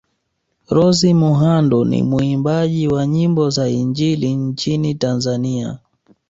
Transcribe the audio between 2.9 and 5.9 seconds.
nyimbo za injili nchini Tanzania